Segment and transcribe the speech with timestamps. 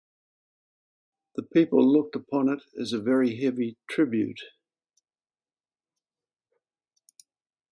[1.35, 4.41] The people looked upon it as a very heavy tribute.